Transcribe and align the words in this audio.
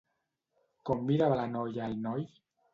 Com 0.91 1.05
mirava 1.11 1.39
la 1.43 1.47
noia 1.53 1.87
al 1.91 1.97
noi? 2.11 2.29